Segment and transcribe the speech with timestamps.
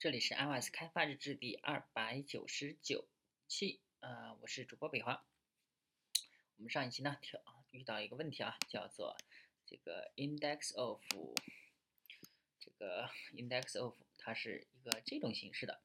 [0.00, 3.08] 这里是 iOS 开发日志第二百九十九
[3.48, 5.26] 期，呃，我是主播北华。
[6.54, 7.40] 我们上一期呢，调
[7.72, 9.16] 遇到一个问题啊，叫做
[9.66, 11.02] 这个 index of
[12.62, 15.82] 这个 index of，它是一个这种形式的，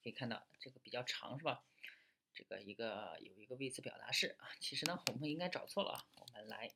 [0.00, 1.64] 可以看到这个比较长是吧？
[2.32, 6.68] 这个一个有一个位词表达式啊，其实呢，我们应该找错了啊，我们来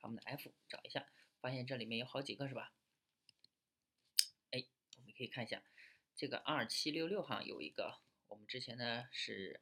[0.00, 1.06] 看我们的 f 找一下，
[1.42, 2.72] 发现这里面有好几个是吧？
[5.18, 5.60] 可以看一下，
[6.14, 9.60] 这个二七六六行有一个，我们之前呢是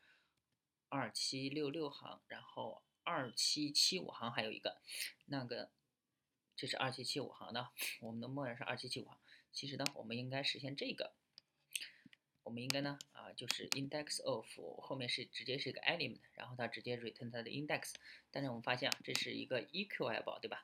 [0.90, 4.82] 二七六六行，然后二七七五行还有一个，
[5.24, 5.70] 那个
[6.54, 9.18] 这是二七七五行的，我们的默认是二七七五行。
[9.50, 11.14] 其实呢，我们应该实现这个，
[12.42, 14.46] 我们应该呢啊就是 index of
[14.82, 17.94] 后面是直接是一个 element，然后它直接 return 它的 index，
[18.30, 20.60] 但是我们发现啊这是一个 equable 对吧？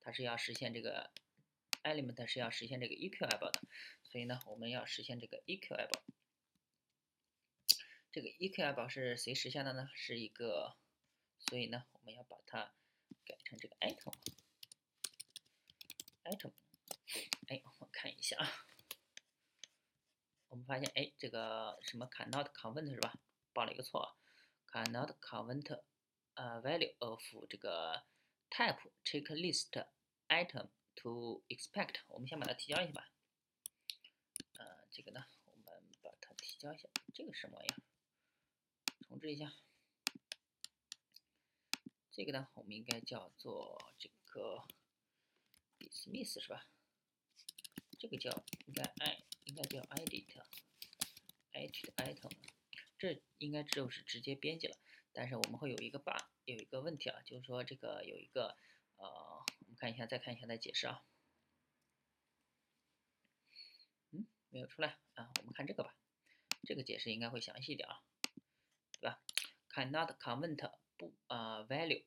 [0.00, 1.12] 它是要实现这个
[1.84, 3.62] element 是要实现这个 equable 的。
[4.12, 6.02] 所以呢，我们要实现这个 equable。
[8.12, 9.88] 这个 equable 是谁实现的呢？
[9.94, 10.76] 是一个，
[11.38, 12.74] 所以呢，我们要把它
[13.24, 14.12] 改成这个 item。
[16.24, 16.52] item，
[17.48, 18.52] 哎，我看一下啊，
[20.50, 23.14] 我们发现，哎，这个什么 cannot convert 是吧？
[23.54, 24.18] 报了一个错
[24.66, 25.82] ，cannot convert
[26.34, 28.04] 呃 value of 这个
[28.50, 29.86] type checklist
[30.28, 32.02] item to expect。
[32.08, 33.08] 我们先把它提交一下吧。
[34.92, 35.64] 这个呢，我们
[36.02, 36.86] 把它提交一下。
[37.14, 37.80] 这个什么玩意儿？
[39.08, 39.54] 重置一下。
[42.12, 44.66] 这个呢，我们应该叫做这个
[45.78, 46.66] dismiss 是吧？
[47.98, 48.30] 这个叫
[48.66, 50.34] 应该 i 应该叫 edit，edit
[51.96, 52.30] item。
[52.98, 54.76] 这应该就是直接编辑了。
[55.14, 58.56] 但是我们会有一个 bug，有一个问题啊，就是说这个有一个
[58.96, 61.02] 呃，我们看一下，再看一下它解释啊。
[64.52, 65.94] 没有出来啊，我们看这个吧，
[66.64, 68.02] 这个解释应该会详细一点啊，
[69.00, 69.18] 对吧
[69.70, 72.04] ？Cannot convert 不啊 value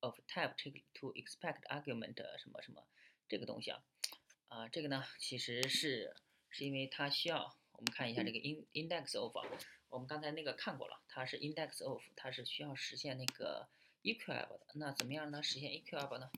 [0.00, 0.54] of type
[0.92, 2.86] to expect argument 什么什么
[3.26, 3.82] 这个东西啊，
[4.48, 6.14] 啊这个呢其实是
[6.50, 9.34] 是因为它需要我们看一下这个 in index of，
[9.88, 13.66] 我们刚才那个看过了，它是 index of，它是需要实现那个
[14.02, 15.42] equal 的，那怎么样呢？
[15.42, 16.30] 实现 equal 呢？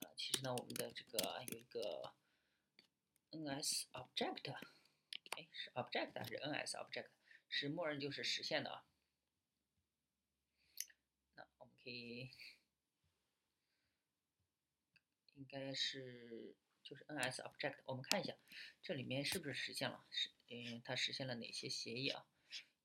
[0.00, 2.12] 啊，其实呢我们的这个有一个
[3.30, 4.73] ns object。
[5.36, 7.08] 哎，是 object 还是 ns object？
[7.48, 8.84] 是默认就是实现的啊。
[11.34, 12.30] 那我们可以，
[15.34, 17.76] 应该是就是 ns object。
[17.84, 18.34] 我们看一下，
[18.82, 20.04] 这里面是不是实现了？
[20.10, 22.26] 是，嗯，它实现了哪些协议啊？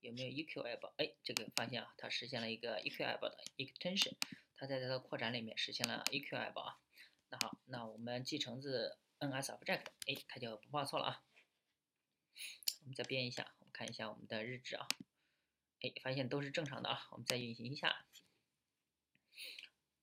[0.02, 0.94] 有没有 EQAB？
[0.98, 4.16] 哎，这个发现啊，它实现了一个 EQAB 的 extension。
[4.56, 6.80] 它在它的扩展里面实现了 EQAB 啊。
[7.30, 11.24] 那好，那我们继承自 ns object，哎，它就不报错了啊。
[12.80, 14.88] 我们再编一下，我们看一下我们的日志啊，
[15.82, 17.08] 哎，发现都是正常的啊。
[17.12, 18.06] 我们再运行一下，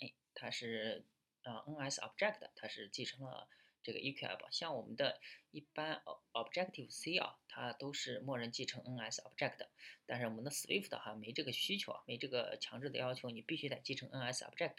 [0.00, 1.04] 哎，它是
[1.42, 3.48] 呃 ns object，它是继承了
[3.82, 4.50] 这个 eql。
[4.50, 5.20] 像我们的
[5.50, 9.66] 一般 Objective C 啊，它都是默认继承 ns object，
[10.04, 14.76] 但是我们的 Swift 哈没这个需求啊，没这个强制的要求，你必须得继承 ns object。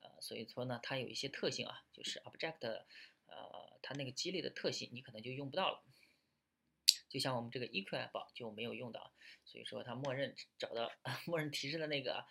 [0.00, 2.84] 呃，所以说呢，它有一些特性啊，就是 object，
[3.26, 5.84] 呃，它那个激励的特性，你可能就用不到了。
[7.10, 9.12] 就像我们这个 EQF 就没有用到，
[9.44, 10.90] 所以说它默认找到
[11.26, 12.24] 默认提示的那个，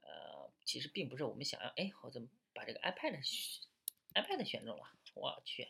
[0.00, 1.68] 呃，其实并不是我们想要。
[1.76, 3.22] 哎，我怎么把这个 iPad
[4.14, 4.84] iPad 选中了？
[5.14, 5.68] 我去，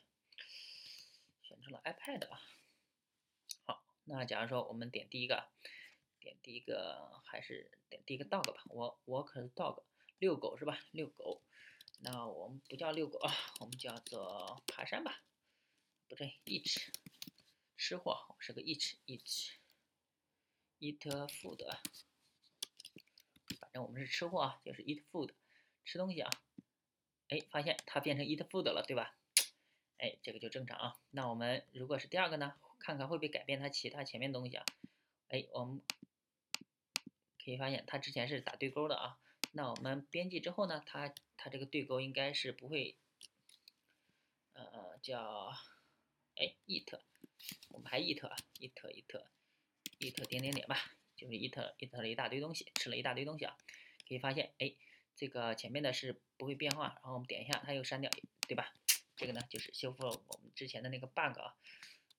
[1.43, 2.41] 选中了 iPad 啊。
[3.67, 5.49] 好，那假如说我们点第一个，
[6.21, 8.63] 点第一个还是点第一个 dog 吧？
[8.69, 9.83] 我我可是 dog
[10.19, 10.79] 遛狗是吧？
[10.93, 11.43] 遛狗，
[11.99, 15.21] 那我们不叫遛狗啊，我们叫做爬山吧？
[16.09, 16.81] 不对，eat。
[17.83, 19.51] 吃货是个 eat eat
[20.79, 21.67] eat food，
[23.59, 25.33] 反正我们是吃货啊，就是 eat food，
[25.85, 26.31] 吃东西啊。
[27.29, 29.17] 哎，发现它变成 eat food 了，对吧？
[29.99, 31.01] 哎，这个就正常啊。
[31.11, 32.55] 那我们如果是第二个呢？
[32.79, 34.65] 看看会不会改变它其他前面东西啊？
[35.27, 35.83] 哎，我们
[37.45, 39.19] 可以发现它之前是打对勾的啊。
[39.51, 40.81] 那我们编辑之后呢？
[40.87, 42.97] 它它这个对勾应该是不会，
[44.53, 45.53] 呃，叫
[46.37, 47.01] 哎 eat。
[47.69, 49.25] 我们还 eat 啊，eat eat
[49.99, 50.77] eat 点点点吧，
[51.17, 53.57] 就是 eat eat 了一大堆东西，吃了一大堆东西啊。
[54.09, 54.75] 可以发现，哎，
[55.17, 58.11] 这个前面的是不会变化，然后我们点一下，它又删掉，
[58.49, 58.75] 对吧？
[59.17, 61.55] 这个呢，就是修复了我们之前的那个 bug 啊，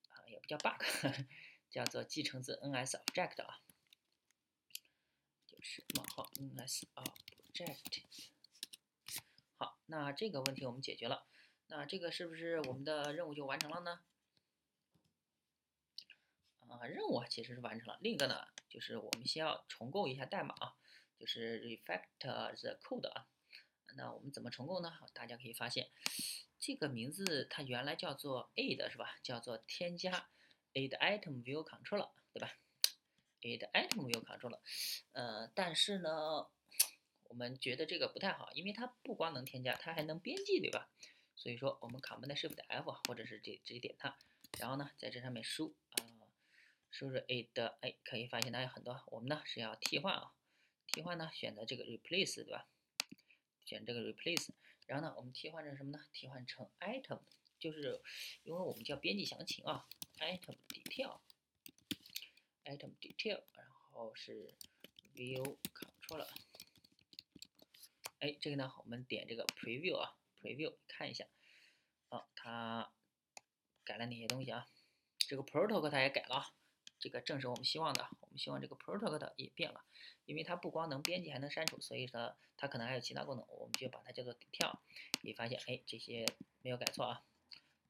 [0.10, 0.82] 啊，也不叫 bug，
[1.70, 3.62] 叫做继承自 ns object 啊，
[5.46, 8.04] 就是冒号 ns object。
[9.58, 11.28] 好，那这个问题我们解决了，
[11.68, 14.00] 那这个是不是我们的任务就完成了呢？
[16.80, 17.98] 啊，任务啊其实是完成了。
[18.02, 20.76] 另一个呢，就是我们先要重构一下代码啊，
[21.18, 23.28] 就是 refactor the code 啊。
[23.96, 24.92] 那我们怎么重构呢？
[25.14, 25.90] 大家可以发现，
[26.60, 29.20] 这个名字它原来叫做 add 是吧？
[29.22, 30.30] 叫做添加
[30.74, 32.58] add item view controller 对吧
[33.42, 34.60] ？add item view controller，
[35.12, 36.48] 呃，但是呢，
[37.26, 40.90] 我们觉得这个不太好，因为它不光能添加，它还能编辑对吧？
[41.36, 44.18] 所以说我们 Command Shift F 或者是直直接点它，
[44.58, 45.76] 然后呢在这上面输，
[46.94, 50.32] 输入 add，哎，可以发现它有很多，我们呢是要替换啊，
[50.86, 52.68] 替换呢选择这个 Replace 对吧？
[53.66, 54.50] 选这个 replace，
[54.86, 56.06] 然后呢，我们替换成什么呢？
[56.12, 57.22] 替换成 item，
[57.58, 58.00] 就是
[58.44, 59.88] 因为我们叫编辑详情啊
[60.20, 61.22] ，item detail，item
[63.00, 64.54] detail，然后是
[65.16, 66.28] view controller，
[68.20, 71.26] 哎，这个呢，我们点这个 preview 啊，preview 看一下，
[72.10, 72.92] 啊，它
[73.84, 74.68] 改了哪些东西啊？
[75.18, 76.54] 这个 protocol 它也改了啊。
[77.04, 79.84] 这个正是我们希望的，我们希望这个 protocol 也变了，
[80.24, 84.80] 因为它不光能编辑，还能删除，所以说它可能还有其他功能，我们就把它叫做 detail。
[85.22, 86.26] 你发现，哎，这些
[86.62, 87.26] 没有改错啊，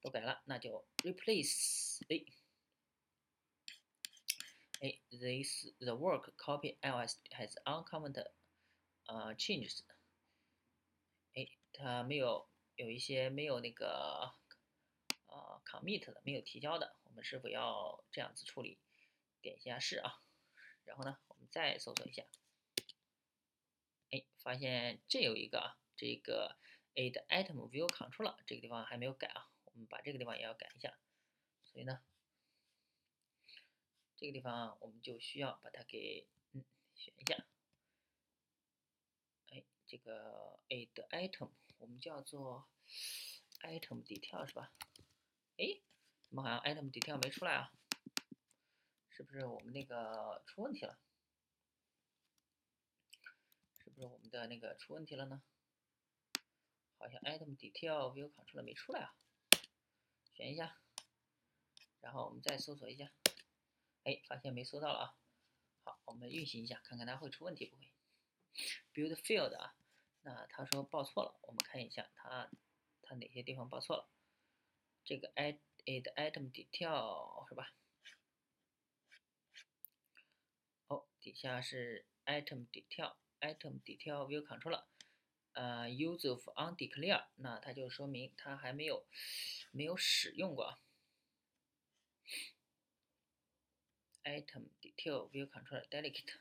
[0.01, 2.25] 都改了，那就 replace，哎，
[4.81, 8.31] 哎，this the work copy ls has uncommented
[9.05, 9.81] 呃 changes，
[11.35, 14.33] 哎，它没有有一些没有那个
[15.27, 18.79] 呃 commit 的，没有提交的，我们是否要这样子处理？
[19.43, 20.23] 点一下是啊，
[20.85, 22.23] 然后呢，我们再搜索一下，
[24.09, 26.57] 哎，发现这有一个啊，这个
[26.95, 30.97] add item view controller 这个地方还没有改啊，我们把这个地方也要改一下，
[31.65, 32.01] 所以呢，
[34.15, 36.63] 这个地方我们就需要把它给嗯
[36.95, 37.45] 选一下，
[39.49, 42.69] 哎，这个 add item 我们叫做
[43.59, 44.73] item detail 是吧？
[45.57, 45.81] 哎，
[46.21, 47.73] 怎么好像 item detail 没出来啊？
[49.15, 50.97] 是不是我们那个出问题了？
[53.77, 55.43] 是不是我们的那个出问题了呢？
[56.97, 59.15] 好像 item detail view controller 没出来啊。
[60.33, 60.79] 选一下，
[62.01, 63.11] 然后我们再搜索一下，
[64.03, 65.15] 哎，发现没搜到了啊。
[65.83, 67.93] 好，我们运行一下，看看它会出问题不会
[68.95, 69.75] ？build field 啊，
[70.21, 72.49] 那他说报错了，我们看一下它
[73.03, 74.09] 它哪些地方报错了。
[75.05, 77.75] 这个 add item detail 是吧？
[81.23, 84.83] 底下是 item detail，item detail view controller，
[85.53, 89.07] 呃，use of undeclared，那它就说明它还没有
[89.71, 90.79] 没有使用过。
[94.25, 96.39] item detail view controller delegate，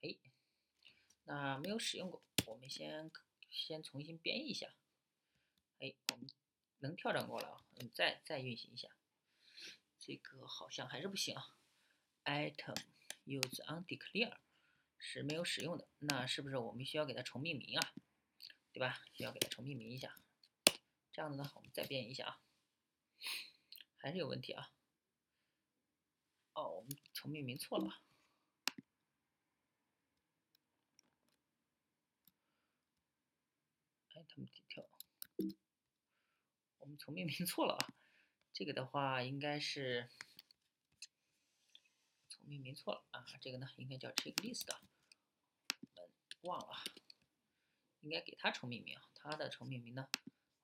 [0.00, 0.16] 哎，
[1.24, 3.10] 那没有使用过，我们先
[3.50, 4.74] 先重新编译一下。
[5.80, 6.26] 哎，我们
[6.78, 8.88] 能跳转过来啊，嗯，再再运行一下。
[10.04, 11.56] 这个好像还是不行啊。
[12.24, 12.76] item
[13.24, 14.36] use undeclared
[14.98, 17.94] 是没有使用的，那是不是我们需要给它重命名啊？
[18.72, 19.04] 对吧？
[19.12, 20.16] 需要给它重命名一下。
[21.12, 22.40] 这样子呢，我们再编一下啊，
[23.96, 24.72] 还是有问题啊。
[26.54, 28.02] 哦，我们重命名错了。
[34.10, 34.88] item detail，
[36.78, 37.94] 我们重命名错了啊。
[38.62, 40.08] 这个的话应该是
[42.28, 44.72] 重命名错了啊，这个呢应该叫 checklist，
[45.96, 46.08] 我们
[46.42, 46.84] 忘了，
[48.02, 50.08] 应该给它重命名啊，它的重命名呢，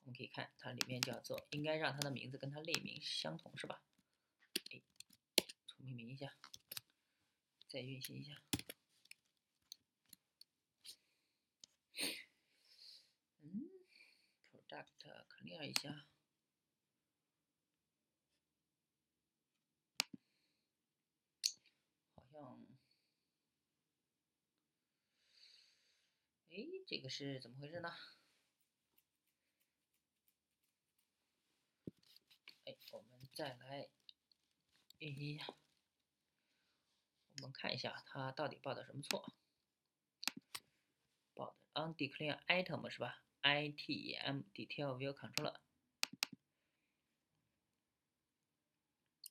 [0.03, 3.83] 我们可以看它里面叫做，应该让它的名字跟它类名相同是吧？
[4.71, 4.81] 哎，
[5.67, 6.37] 重命名一下，
[7.67, 8.41] 再运行一下，
[13.43, 13.69] 嗯
[14.53, 16.07] ，product clear 一下。
[26.51, 26.57] 哎，
[26.89, 27.93] 这个是怎么回事呢？
[32.65, 33.91] 哎，我们再来
[34.99, 35.45] 运行一下，
[37.37, 39.35] 我们看一下它到底报的什么错？
[41.35, 45.61] 报的 undeclared item 是吧？item detail view controller。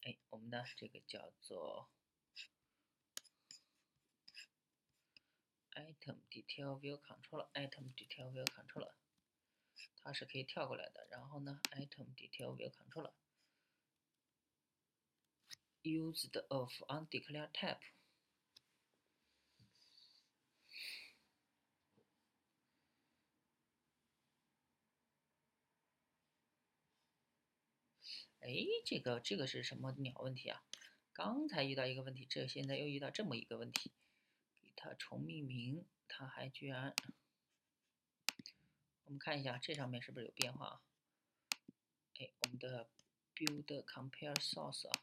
[0.04, 1.90] 哎，我们的这个叫做。
[5.78, 8.94] Item detail view controller，item detail view controller，
[10.02, 11.08] 它是可以跳过来的。
[11.12, 12.72] 然后呢，item detail view
[15.84, 17.80] controller，used of undeclared type。
[28.40, 28.54] 哎，
[28.86, 30.64] 这个这个是什么鸟问题啊？
[31.12, 33.92] 刚才遇到一个问题，这现在又遇到这么一个问题，
[34.78, 36.96] 它重命名，它还居然，
[39.06, 40.82] 我们看一下这上面是不是有变化啊？
[42.20, 42.88] 哎，我们的
[43.36, 45.02] build compare source 啊，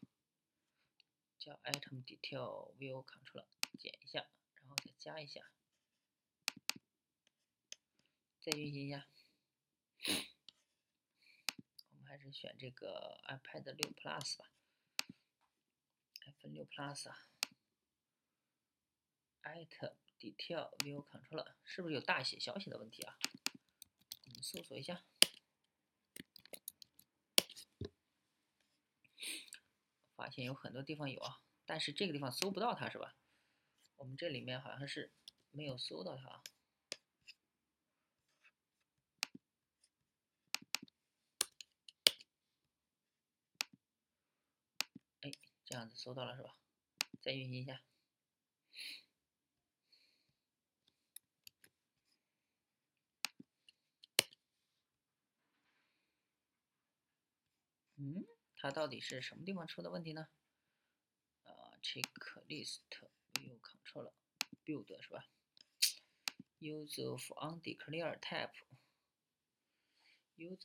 [1.38, 5.50] 叫 item detail view control，减一下，然后再加一下，
[8.40, 9.08] 再运行一下。
[11.90, 14.50] 我们还是选这个 iPad 六 Plus 吧
[16.26, 17.26] ，iPhone 六 Plus 啊
[19.44, 23.16] at Detail View Control 是不是有大写小写的问题啊？
[24.26, 25.04] 我们搜索一下，
[30.16, 33.16] 发现有很多地方有啊，但是这个地方搜不到它是吧？
[33.96, 35.12] 我们这里面好像是
[35.50, 36.42] 没有搜到它啊。
[45.20, 45.32] 哎。
[45.66, 46.56] 这样子搜到了是吧？
[47.20, 47.80] 再运行一下。
[58.04, 60.28] 嗯，它到底是什么地方出的问题呢？
[61.44, 62.80] 啊，checklist
[63.32, 64.12] view control
[64.62, 65.26] build 是吧
[66.60, 68.60] ？use of undeclared type，use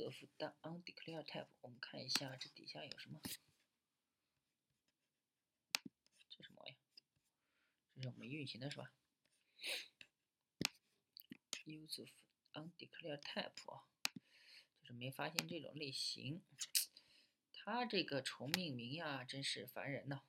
[0.03, 3.21] of the undeclared type，我们看一下这底下有什么。
[6.29, 6.75] 这什么呀？
[7.95, 8.91] 这是我们运行的是吧
[11.63, 12.09] ？use of
[12.51, 13.87] undeclared type 啊，
[14.81, 16.43] 就是没发现这种类型。
[17.61, 20.23] 它这个重命名呀，真是烦人呢。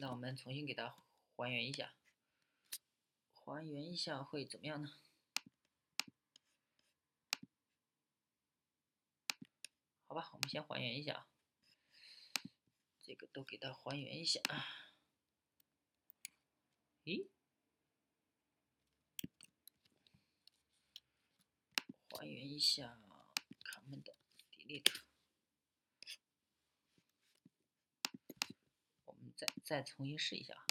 [0.00, 0.96] 那我们重新给它
[1.36, 1.94] 还原一下，
[3.32, 4.98] 还原一下会怎么样呢？
[10.06, 11.28] 好吧，我们先还原一下。
[13.02, 14.66] 这个都给它还原一下啊！
[17.04, 17.28] 咦，
[22.10, 22.98] 还原一下
[23.86, 24.16] 我们的
[24.50, 25.00] delete，。
[29.04, 30.66] 我们再再重新试一下啊，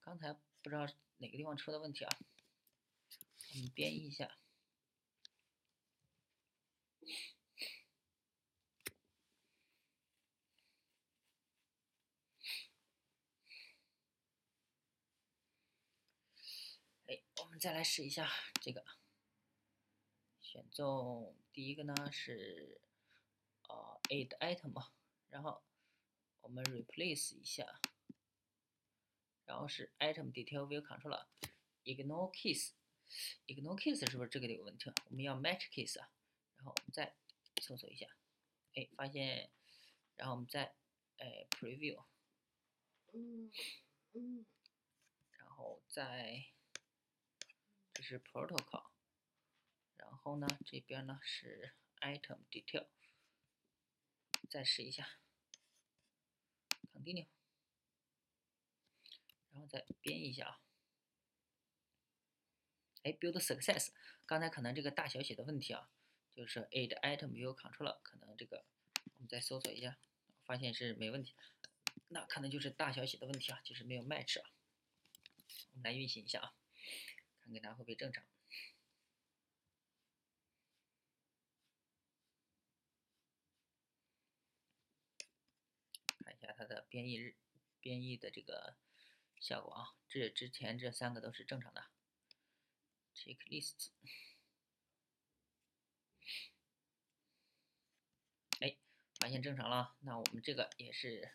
[0.00, 2.18] 刚才不知道哪个地方出的问题啊？
[3.54, 4.38] 我们编译一下
[17.38, 17.58] 我们。
[17.60, 18.28] 再来试一下
[18.60, 18.84] 这个，
[20.40, 22.80] 选中第一个呢是
[23.68, 24.88] 呃 add item，
[25.28, 25.62] 然后
[26.40, 27.80] 我们 replace 一下，
[29.44, 31.26] 然后是 item detail view controller
[31.84, 34.90] ignore case，ignore case 是不是这个有问题？
[35.10, 36.10] 我们要 match case 啊，
[36.56, 37.14] 然后我们再
[37.60, 38.06] 搜索一下，
[38.74, 39.50] 哎，发现，
[40.16, 40.74] 然后我们再
[41.18, 42.04] 哎 preview，
[43.12, 43.50] 嗯
[44.12, 44.46] 嗯，
[45.32, 46.46] 然后再。
[47.94, 48.91] 这是 protocol，然
[50.24, 52.86] 然后呢，这边呢是 item detail，
[54.48, 55.18] 再试一下
[56.92, 57.26] ，continue，
[59.50, 60.60] 然后再编一下啊，
[63.02, 63.88] 哎，build success，
[64.24, 65.90] 刚才可能这个大小写的问题啊，
[66.32, 68.64] 就是 add item view control，可能这个
[69.16, 69.98] 我们再搜索一下，
[70.44, 71.34] 发现是没问题，
[72.06, 74.52] 那可能就是大小写的问题啊，就是没有 match 啊，
[75.72, 76.54] 我们来运行一下啊。
[77.40, 78.24] 看看它会不会正常？
[86.24, 87.36] 看一下它的编译日
[87.80, 88.76] 编译的这个
[89.38, 91.84] 效果啊，这之前这三个都是正常的。
[93.14, 93.90] checklist，
[98.60, 98.76] 哎，
[99.20, 101.30] 发现正常了，那我们这个也是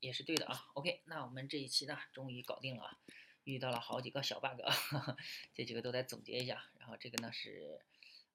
[0.00, 0.70] 也是对的啊。
[0.72, 2.98] OK，那我们这一期呢，终于搞定了啊。
[3.44, 4.60] 遇到了好几个小 bug，
[5.54, 6.68] 这几个都得总结一下。
[6.80, 7.80] 然后这个呢是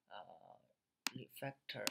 [0.08, 0.62] 呃
[1.13, 1.86] refactor，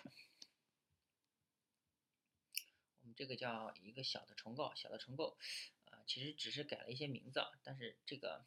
[3.21, 5.37] 这个叫一个小的重构，小的重构，
[5.91, 8.47] 呃，其实只是改了一些名字啊，但是这个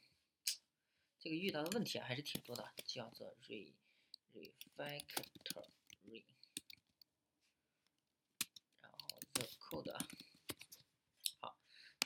[1.19, 3.71] 这个遇到的问题还是挺多的，叫做 re
[4.33, 5.67] refactor
[6.07, 6.23] re，
[8.81, 9.93] 然后 the code。
[11.39, 11.55] 好，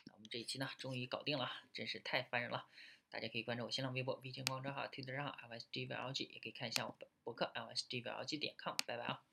[0.03, 2.67] 那我们这一期呢，终于搞定了，真是太烦人了。
[3.09, 8.75] 大家可以关注我新浪微博、微信公众号、推特账号 lsgvlg，也可以看一下我的博客 LSDVLG 点 com，。
[8.85, 9.23] 拜拜啊！